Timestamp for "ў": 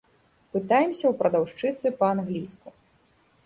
1.07-1.13